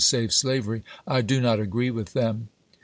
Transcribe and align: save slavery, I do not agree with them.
save 0.03 0.33
slavery, 0.33 0.81
I 1.05 1.21
do 1.21 1.39
not 1.39 1.59
agree 1.59 1.91
with 1.91 2.13
them. 2.13 2.49